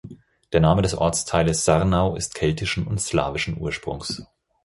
[0.51, 4.23] Der Name des Ortsteiles Sarnau ist keltischen und slawischen Ursprungs.